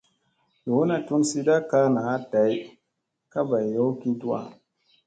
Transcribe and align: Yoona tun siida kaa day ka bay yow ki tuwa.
Yoona 0.67 0.95
tun 1.07 1.21
siida 1.29 1.55
kaa 1.69 2.17
day 2.33 2.53
ka 3.31 3.39
bay 3.49 3.65
yow 3.75 3.89
ki 3.99 4.09
tuwa. 4.19 4.39